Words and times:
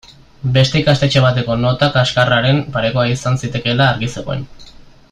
Beste 0.53 0.79
ikastetxe 0.83 1.23
bateko 1.25 1.57
nota 1.65 1.91
kaxkarraren 1.99 2.65
parekoa 2.79 3.07
izan 3.13 3.41
zitekeela 3.45 3.93
argi 3.93 4.15
zegoen. 4.19 4.47